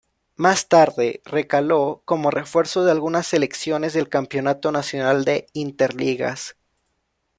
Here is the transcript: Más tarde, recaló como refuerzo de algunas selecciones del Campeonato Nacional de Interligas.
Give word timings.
Más 0.35 0.67
tarde, 0.67 1.21
recaló 1.25 2.01
como 2.05 2.31
refuerzo 2.31 2.83
de 2.83 2.89
algunas 2.91 3.27
selecciones 3.27 3.93
del 3.93 4.09
Campeonato 4.09 4.71
Nacional 4.71 5.25
de 5.25 5.45
Interligas. 5.53 6.57